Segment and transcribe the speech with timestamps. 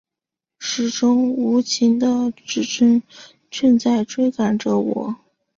[0.57, 3.03] 时钟无情的指针
[3.51, 5.15] 正在追赶着我